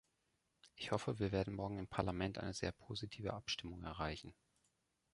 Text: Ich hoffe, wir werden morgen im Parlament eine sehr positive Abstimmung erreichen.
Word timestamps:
Ich 0.73 0.89
hoffe, 0.89 1.19
wir 1.19 1.31
werden 1.31 1.53
morgen 1.53 1.77
im 1.77 1.87
Parlament 1.87 2.39
eine 2.39 2.55
sehr 2.55 2.71
positive 2.71 3.33
Abstimmung 3.33 3.83
erreichen. 3.83 4.33